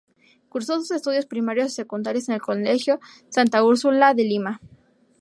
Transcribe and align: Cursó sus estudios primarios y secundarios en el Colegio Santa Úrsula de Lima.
Cursó 0.49 0.77
sus 0.79 0.89
estudios 0.89 1.27
primarios 1.27 1.67
y 1.71 1.75
secundarios 1.75 2.27
en 2.27 2.33
el 2.33 2.41
Colegio 2.41 2.99
Santa 3.29 3.63
Úrsula 3.63 4.15
de 4.15 4.23
Lima. 4.23 4.59